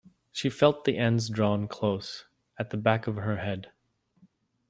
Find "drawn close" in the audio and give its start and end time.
1.29-2.25